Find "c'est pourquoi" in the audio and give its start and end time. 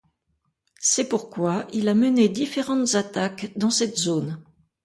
0.79-1.67